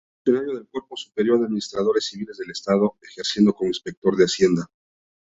[0.15, 4.65] Funcionario del Cuerpo Superior de Administradores Civiles del Estado, ejerciendo como inspector de Hacienda.